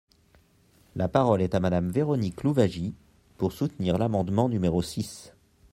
[0.95, 2.95] La parole est à Madame Véronique Louwagie,
[3.37, 5.31] pour soutenir l’amendement numéro six.